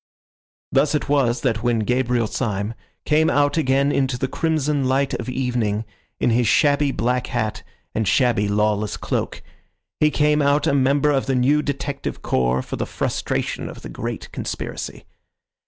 [0.71, 2.73] Thus it was that when Gabriel Syme
[3.05, 5.85] came out again into the crimson light of evening,
[6.19, 7.61] in his shabby black hat
[7.93, 9.43] and shabby, lawless cloak,
[9.99, 13.89] he came out a member of the New Detective Corps for the frustration of the
[13.89, 15.03] great conspiracy.